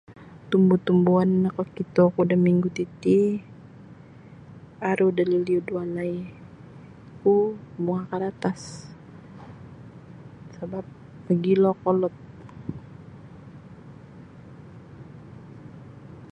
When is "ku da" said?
2.13-2.35